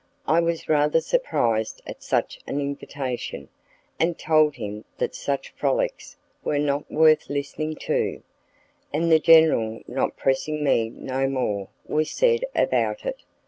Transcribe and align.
I 0.27 0.39
was 0.39 0.67
rather 0.67 0.99
surprised 0.99 1.79
at 1.85 2.01
such 2.01 2.39
an 2.47 2.59
invitation, 2.59 3.49
and 3.99 4.17
told 4.17 4.55
him 4.55 4.83
that 4.97 5.13
such 5.13 5.49
frolics 5.51 6.17
were 6.43 6.57
not 6.57 6.89
worth 6.91 7.29
listening 7.29 7.75
to, 7.81 8.23
and 8.91 9.11
the 9.11 9.19
general 9.19 9.81
not 9.87 10.17
pressing 10.17 10.63
me 10.63 10.89
no 10.89 11.27
more 11.29 11.67
was 11.85 12.09
said 12.09 12.45
about 12.55 13.05
it. 13.05 13.21